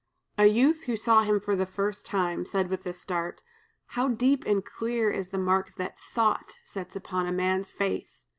[0.39, 3.43] A youth who saw him for the first time, said with a start,
[3.89, 8.25] "How deep and clear is the mark that thought sets upon a man's face!"